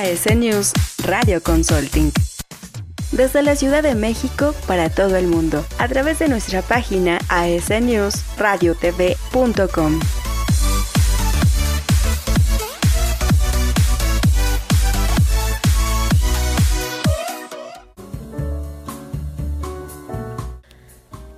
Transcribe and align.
AS 0.00 0.24
News 0.34 0.72
Radio 1.04 1.40
Consulting. 1.42 2.10
Desde 3.12 3.42
la 3.42 3.54
Ciudad 3.54 3.82
de 3.82 3.94
México 3.94 4.54
para 4.66 4.88
todo 4.88 5.16
el 5.16 5.26
mundo, 5.26 5.62
a 5.78 5.88
través 5.88 6.18
de 6.18 6.28
nuestra 6.28 6.62
página 6.62 7.18
asnewsradiotv.com. 7.28 10.00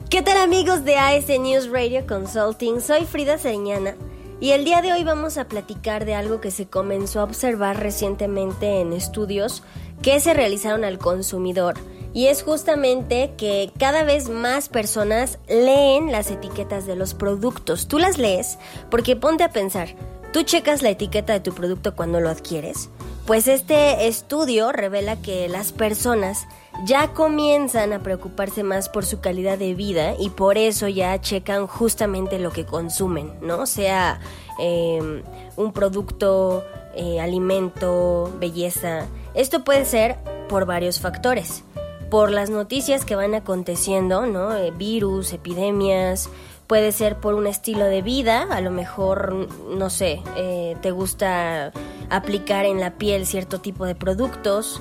¿Qué 0.09 0.23
tal 0.23 0.37
amigos 0.37 0.85
de 0.85 0.99
AS 0.99 1.27
News 1.27 1.69
Radio 1.69 2.07
Consulting? 2.07 2.81
Soy 2.81 3.07
Frida 3.07 3.39
Señana 3.39 3.97
y 4.43 4.51
el 4.51 4.65
día 4.65 4.83
de 4.83 4.93
hoy 4.93 5.05
vamos 5.05 5.39
a 5.39 5.47
platicar 5.47 6.05
de 6.05 6.17
algo 6.17 6.41
que 6.41 6.51
se 6.51 6.67
comenzó 6.67 7.21
a 7.21 7.25
observar 7.25 7.79
recientemente 7.79 8.81
en 8.81 8.93
estudios 8.93 9.63
que 10.03 10.19
se 10.19 10.35
realizaron 10.35 10.83
al 10.83 10.99
consumidor 10.99 11.75
y 12.13 12.27
es 12.27 12.43
justamente 12.43 13.35
que 13.39 13.71
cada 13.79 14.03
vez 14.03 14.29
más 14.29 14.69
personas 14.69 15.39
leen 15.49 16.11
las 16.11 16.33
etiquetas 16.33 16.87
de 16.87 16.97
los 16.97 17.15
productos. 17.15 17.87
Tú 17.87 18.01
las 18.01 18.19
lees 18.19 18.59
porque 18.91 19.15
ponte 19.15 19.45
a 19.45 19.53
pensar, 19.53 19.91
tú 20.33 20.43
checas 20.43 20.83
la 20.83 20.91
etiqueta 20.91 21.35
de 21.35 21.41
tu 21.41 21.55
producto 21.55 21.95
cuando 21.95 22.19
lo 22.19 22.29
adquieres. 22.29 22.91
Pues 23.27 23.47
este 23.47 24.09
estudio 24.09 24.73
revela 24.73 25.17
que 25.23 25.49
las 25.49 25.71
personas 25.73 26.49
ya 26.85 27.13
comienzan 27.13 27.93
a 27.93 28.03
preocuparse 28.03 28.65
más 28.65 28.89
por 28.89 29.05
su 29.05 29.21
calidad 29.21 29.59
de 29.59 29.75
vida 29.75 30.15
y 30.19 30.31
por 30.31 30.59
eso 30.59 30.89
ya 30.89 31.21
checan 31.21 31.69
justamente 31.69 32.41
lo 32.41 32.51
que 32.51 32.67
consumen, 32.67 33.33
¿no? 33.41 33.67
Sea 33.67 34.21
em, 34.59 35.23
un 35.57 35.73
producto, 35.73 36.65
eh, 36.95 37.21
alimento, 37.21 38.33
belleza. 38.41 39.07
Esto 39.35 39.63
puede 39.63 39.85
ser 39.85 40.17
por 40.49 40.67
varios 40.67 40.99
factores. 40.99 41.63
Por 42.11 42.31
las 42.31 42.51
noticias 42.51 43.05
que 43.05 43.15
van 43.15 43.35
aconteciendo, 43.35 44.27
¿no? 44.27 44.55
Eh, 44.57 44.73
virus, 44.73 45.33
epidemias, 45.33 46.29
puede 46.73 46.93
ser 46.93 47.17
por 47.17 47.35
un 47.35 47.47
estilo 47.47 47.85
de 47.85 48.01
vida, 48.01 48.47
a 48.51 48.63
lo 48.63 48.71
mejor, 48.71 49.47
no 49.69 49.91
sé, 49.91 50.23
eh, 50.39 50.75
te 50.81 50.91
gusta 50.91 51.71
aplicar 52.09 52.65
en 52.65 52.81
la 52.81 52.93
piel 52.93 53.27
cierto 53.27 53.61
tipo 53.61 53.85
de 53.85 53.95
productos, 53.95 54.81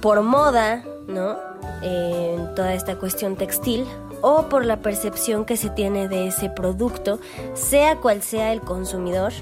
por 0.00 0.22
moda, 0.22 0.84
¿no? 1.08 1.36
En 1.82 2.54
toda 2.54 2.72
esta 2.74 3.00
cuestión 3.00 3.34
textil 3.34 3.84
o 4.22 4.48
por 4.48 4.64
la 4.64 4.76
percepción 4.76 5.44
que 5.44 5.56
se 5.56 5.70
tiene 5.70 6.06
de 6.06 6.28
ese 6.28 6.50
producto, 6.50 7.18
sea 7.54 7.96
cual 7.96 8.22
sea 8.22 8.52
el 8.52 8.60
consumidor, 8.60 9.32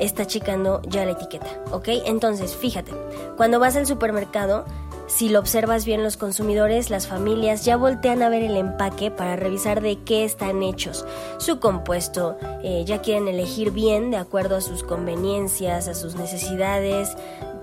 está 0.00 0.26
checando 0.26 0.82
ya 0.88 1.04
la 1.04 1.12
etiqueta, 1.12 1.46
¿ok? 1.70 1.86
Entonces, 2.06 2.56
fíjate, 2.56 2.90
cuando 3.36 3.60
vas 3.60 3.76
al 3.76 3.86
supermercado, 3.86 4.64
si 5.08 5.30
lo 5.30 5.38
observas 5.40 5.86
bien 5.86 6.02
los 6.02 6.18
consumidores, 6.18 6.90
las 6.90 7.06
familias 7.06 7.64
ya 7.64 7.78
voltean 7.78 8.22
a 8.22 8.28
ver 8.28 8.42
el 8.42 8.58
empaque 8.58 9.10
para 9.10 9.36
revisar 9.36 9.80
de 9.80 9.98
qué 10.04 10.24
están 10.24 10.62
hechos, 10.62 11.06
su 11.38 11.60
compuesto, 11.60 12.36
eh, 12.62 12.84
ya 12.86 13.00
quieren 13.00 13.26
elegir 13.26 13.70
bien 13.70 14.10
de 14.10 14.18
acuerdo 14.18 14.56
a 14.56 14.60
sus 14.60 14.82
conveniencias, 14.82 15.88
a 15.88 15.94
sus 15.94 16.14
necesidades, 16.16 17.16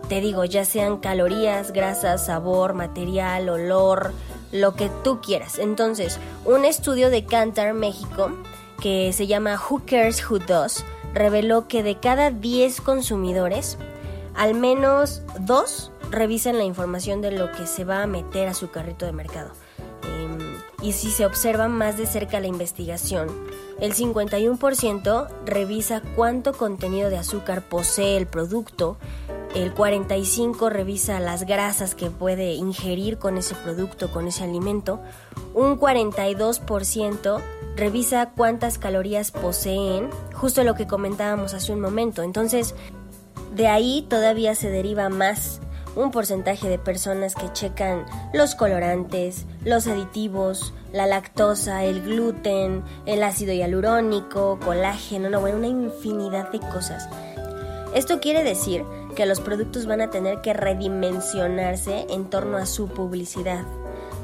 te 0.10 0.22
digo, 0.22 0.44
ya 0.44 0.66
sean 0.66 0.98
calorías, 0.98 1.72
grasas, 1.72 2.26
sabor, 2.26 2.74
material, 2.74 3.48
olor, 3.48 4.12
lo 4.52 4.74
que 4.74 4.90
tú 5.04 5.22
quieras. 5.22 5.60
Entonces, 5.60 6.20
un 6.46 6.66
estudio 6.66 7.12
de 7.12 7.26
Cantar 7.26 7.76
México 7.76 8.32
que 8.82 9.14
se 9.14 9.28
llama 9.28 9.62
Who 9.70 9.84
Cares 9.86 10.28
Who 10.28 10.40
Does 10.40 10.84
reveló 11.14 11.68
que 11.68 11.84
de 11.84 12.00
cada 12.00 12.32
10 12.32 12.82
consumidores, 12.82 13.78
al 14.34 14.56
menos 14.56 15.22
2 15.42 15.92
revisen 16.12 16.58
la 16.58 16.64
información 16.64 17.22
de 17.22 17.32
lo 17.32 17.52
que 17.52 17.68
se 17.68 17.84
va 17.84 18.04
a 18.04 18.08
meter 18.08 18.48
a 18.48 18.54
su 18.54 18.70
carrito 18.70 19.06
de 19.06 19.12
mercado. 19.12 19.52
Em, 20.04 20.40
y 20.82 20.94
si 20.94 21.10
se 21.10 21.26
observa 21.26 21.68
más 21.68 21.98
de 21.98 22.06
cerca 22.06 22.40
la 22.40 22.48
investigación, 22.48 23.30
el 23.80 23.94
51% 23.94 25.28
revisa 25.46 26.02
cuánto 26.16 26.54
contenido 26.54 27.10
de 27.10 27.18
azúcar 27.18 27.62
posee 27.64 28.18
el 28.18 28.28
producto, 28.28 28.98
el 29.54 29.74
45% 29.74 30.70
revisa 30.70 31.20
las 31.20 31.46
grasas 31.46 31.96
que 31.96 32.10
puede 32.10 32.54
ingerir 32.54 33.18
con 33.18 33.38
ese 33.38 33.56
producto, 33.56 34.12
con 34.12 34.28
ese 34.28 34.44
alimento, 34.44 35.00
un 35.54 35.80
42% 35.80 37.42
revisa 37.76 38.32
cuántas 38.36 38.78
calorías 38.78 39.32
poseen, 39.32 40.10
justo 40.34 40.64
lo 40.64 40.76
que 40.76 40.88
comentábamos 40.88 41.54
hace 41.54 41.74
un 41.74 41.80
momento. 41.80 42.22
Entonces, 42.24 42.76
de 43.56 43.68
ahí 43.68 44.06
todavía 44.10 44.56
se 44.56 44.70
deriva 44.70 45.10
más 45.10 45.62
un 45.96 46.12
porcentaje 46.12 46.70
de 46.70 46.78
personas 46.78 47.36
que 47.36 47.52
checan 47.54 48.06
los 48.34 48.56
colorantes, 48.56 49.46
los 49.64 49.88
aditivos, 49.88 50.74
la 50.92 51.08
lactosa, 51.08 51.84
el 51.84 52.02
gluten, 52.02 52.84
el 53.06 53.24
ácido 53.24 53.54
hialurónico, 53.54 54.60
colágeno, 54.64 55.30
no, 55.30 55.42
bueno, 55.42 55.58
una 55.58 55.68
infinidad 55.68 56.52
de 56.52 56.60
cosas. 56.60 57.08
Esto 57.94 58.20
quiere 58.20 58.44
decir 58.44 58.84
que 59.16 59.26
los 59.26 59.40
productos 59.40 59.86
van 59.86 60.02
a 60.02 60.10
tener 60.10 60.42
que 60.42 60.54
redimensionarse 60.54 62.06
en 62.10 62.30
torno 62.30 62.58
a 62.58 62.66
su 62.66 62.90
publicidad, 62.90 63.64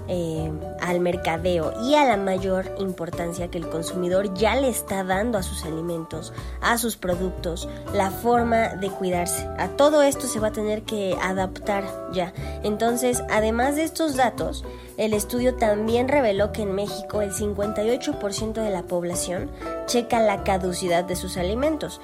eh, 0.08 0.52
al 0.82 1.00
mercadeo 1.00 1.74
y 1.84 1.96
a 1.96 2.06
la 2.06 2.18
mayor 2.18 2.76
importancia 2.80 3.50
que 3.50 3.58
el 3.58 3.70
consumidor 3.70 4.34
ya 4.34 4.56
le 4.56 4.70
está 4.70 5.04
dando 5.04 5.38
a 5.38 5.44
sus 5.44 5.64
alimentos, 5.64 6.34
a 6.62 6.78
sus 6.78 6.98
productos, 6.98 7.70
la 7.94 8.12
forma 8.12 8.70
de 8.70 8.90
cuidarse. 8.90 9.48
A 9.58 9.70
todo 9.70 10.02
esto 10.02 10.28
se 10.28 10.40
va 10.40 10.48
a 10.48 10.52
tener 10.52 10.84
que 10.84 11.16
adaptar 11.22 11.84
ya. 12.14 12.34
Entonces, 12.64 13.24
además 13.30 13.76
de 13.76 13.84
estos 13.84 14.16
datos, 14.16 14.64
el 14.98 15.14
estudio 15.14 15.56
también 15.56 16.08
reveló 16.08 16.52
que 16.52 16.64
en 16.64 16.74
México 16.74 17.22
el 17.22 17.32
58% 17.32 18.54
de 18.54 18.70
la 18.70 18.84
población 18.84 19.50
checa 19.86 20.20
la 20.20 20.44
caducidad 20.44 21.04
de 21.04 21.16
sus 21.16 21.38
alimentos. 21.38 22.02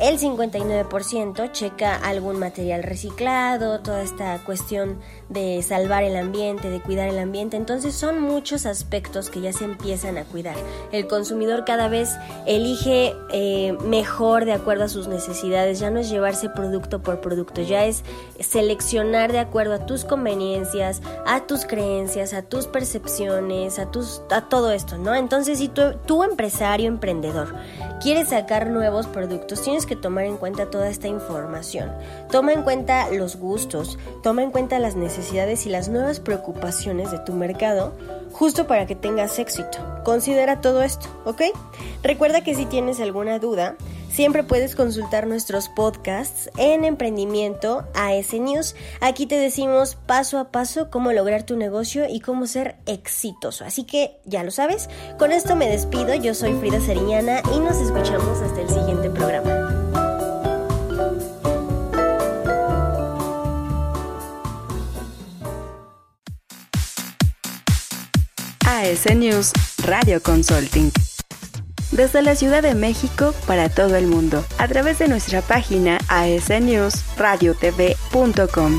El 0.00 0.20
59% 0.20 1.50
checa 1.50 1.96
algún 1.96 2.38
material 2.38 2.84
reciclado, 2.84 3.80
toda 3.80 4.02
esta 4.02 4.38
cuestión 4.44 5.00
de 5.28 5.60
salvar 5.62 6.04
el 6.04 6.16
ambiente, 6.16 6.70
de 6.70 6.80
cuidar 6.80 7.08
el 7.08 7.18
ambiente. 7.18 7.56
Entonces 7.56 7.96
son 7.96 8.20
muchos 8.20 8.64
aspectos 8.64 9.28
que 9.28 9.40
ya 9.40 9.52
se 9.52 9.64
empiezan 9.64 10.16
a 10.16 10.22
cuidar. 10.22 10.54
El 10.92 11.08
consumidor 11.08 11.64
cada 11.64 11.88
vez 11.88 12.16
elige 12.46 13.12
eh, 13.32 13.76
mejor 13.84 14.44
de 14.44 14.52
acuerdo 14.52 14.84
a 14.84 14.88
sus 14.88 15.08
necesidades. 15.08 15.80
Ya 15.80 15.90
no 15.90 15.98
es 15.98 16.08
llevarse 16.08 16.48
producto 16.48 17.02
por 17.02 17.20
producto, 17.20 17.62
ya 17.62 17.84
es 17.84 18.04
seleccionar 18.38 19.32
de 19.32 19.40
acuerdo 19.40 19.74
a 19.74 19.86
tus 19.86 20.04
conveniencias, 20.04 21.02
a 21.26 21.46
tus 21.46 21.64
creencias, 21.64 22.34
a 22.34 22.42
tus 22.42 22.68
percepciones, 22.68 23.80
a, 23.80 23.90
tus, 23.90 24.22
a 24.30 24.42
todo 24.42 24.70
esto, 24.70 24.96
¿no? 24.96 25.16
Entonces 25.16 25.58
si 25.58 25.66
tú, 25.66 25.82
tú 26.06 26.22
empresario, 26.22 26.86
emprendedor, 26.86 27.52
quieres 28.00 28.28
sacar 28.28 28.68
nuevos 28.70 29.06
productos, 29.06 29.62
tienes 29.62 29.86
que 29.86 29.96
tomar 29.96 30.24
en 30.24 30.36
cuenta 30.36 30.70
toda 30.70 30.88
esta 30.88 31.08
información. 31.08 31.92
Toma 32.30 32.52
en 32.52 32.62
cuenta 32.62 33.10
los 33.10 33.36
gustos, 33.36 33.98
toma 34.22 34.42
en 34.42 34.50
cuenta 34.50 34.78
las 34.78 34.96
necesidades 34.96 35.66
y 35.66 35.70
las 35.70 35.88
nuevas 35.88 36.20
preocupaciones 36.20 37.10
de 37.10 37.18
tu 37.18 37.32
mercado 37.32 37.94
justo 38.32 38.66
para 38.66 38.86
que 38.86 38.94
tengas 38.94 39.38
éxito. 39.38 39.78
Considera 40.04 40.60
todo 40.60 40.82
esto, 40.82 41.08
¿ok? 41.24 41.42
Recuerda 42.02 42.42
que 42.42 42.54
si 42.54 42.66
tienes 42.66 43.00
alguna 43.00 43.38
duda, 43.38 43.76
Siempre 44.18 44.42
puedes 44.42 44.74
consultar 44.74 45.28
nuestros 45.28 45.68
podcasts 45.68 46.50
en 46.56 46.84
Emprendimiento 46.84 47.86
AS 47.94 48.32
News. 48.32 48.74
Aquí 49.00 49.26
te 49.26 49.36
decimos 49.36 49.94
paso 49.94 50.40
a 50.40 50.50
paso 50.50 50.90
cómo 50.90 51.12
lograr 51.12 51.44
tu 51.44 51.54
negocio 51.56 52.04
y 52.08 52.18
cómo 52.18 52.48
ser 52.48 52.78
exitoso. 52.86 53.64
Así 53.64 53.84
que 53.84 54.18
ya 54.24 54.42
lo 54.42 54.50
sabes. 54.50 54.90
Con 55.20 55.30
esto 55.30 55.54
me 55.54 55.68
despido. 55.68 56.16
Yo 56.16 56.34
soy 56.34 56.52
Frida 56.54 56.80
Seriñana 56.80 57.42
y 57.54 57.60
nos 57.60 57.76
escuchamos 57.76 58.42
hasta 58.42 58.60
el 58.60 58.68
siguiente 58.68 59.08
programa. 59.08 59.68
AS 68.66 69.14
News 69.14 69.52
Radio 69.84 70.20
Consulting. 70.20 70.90
Desde 71.90 72.22
la 72.22 72.34
Ciudad 72.34 72.62
de 72.62 72.74
México 72.74 73.34
para 73.46 73.68
todo 73.68 73.96
el 73.96 74.06
mundo 74.06 74.42
a 74.58 74.68
través 74.68 74.98
de 74.98 75.08
nuestra 75.08 75.42
página 75.42 75.98
asnewsradiotv.com. 76.08 78.78